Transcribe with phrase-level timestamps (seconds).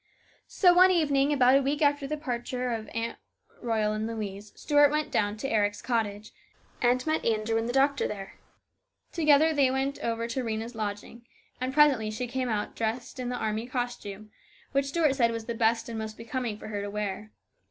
[0.47, 3.17] So, one evening about a week after the departure of Louise and Aunt
[3.61, 6.31] Royal, Stuart went down to Eric's cottage,
[6.81, 8.39] and met Andrew and the doctor there.
[9.11, 11.27] Together they went over to Rhena's lodging,
[11.61, 14.31] and presently she came out dressed in the army costume,
[14.71, 17.29] which Stuart said was the best and most becoming for her to wear.